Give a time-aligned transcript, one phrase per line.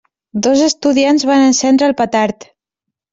[0.45, 2.49] Dos estudiants van encendre el petard.